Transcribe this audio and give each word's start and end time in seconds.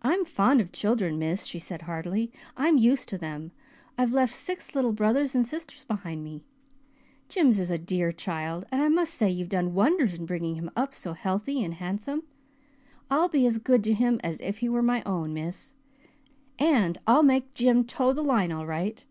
"I'm 0.00 0.24
fond 0.24 0.58
of 0.62 0.72
children, 0.72 1.18
miss," 1.18 1.44
she 1.44 1.58
said 1.58 1.82
heartily. 1.82 2.32
"I'm 2.56 2.78
used 2.78 3.10
to 3.10 3.18
them 3.18 3.52
I've 3.98 4.10
left 4.10 4.32
six 4.34 4.74
little 4.74 4.94
brothers 4.94 5.34
and 5.34 5.44
sisters 5.44 5.84
behind 5.84 6.24
me. 6.24 6.44
Jims 7.28 7.58
is 7.58 7.70
a 7.70 7.76
dear 7.76 8.10
child 8.10 8.64
and 8.72 8.80
I 8.80 8.88
must 8.88 9.12
say 9.12 9.30
you've 9.30 9.50
done 9.50 9.74
wonders 9.74 10.14
in 10.14 10.24
bringing 10.24 10.54
him 10.54 10.70
up 10.74 10.94
so 10.94 11.12
healthy 11.12 11.62
and 11.62 11.74
handsome. 11.74 12.22
I'll 13.10 13.28
be 13.28 13.44
as 13.44 13.58
good 13.58 13.84
to 13.84 13.92
him 13.92 14.18
as 14.24 14.40
if 14.40 14.60
he 14.60 14.68
was 14.70 14.82
my 14.82 15.02
own, 15.04 15.34
miss. 15.34 15.74
And 16.58 16.96
I'll 17.06 17.22
make 17.22 17.52
Jim 17.52 17.84
toe 17.84 18.14
the 18.14 18.22
line 18.22 18.50
all 18.50 18.64
right. 18.66 19.04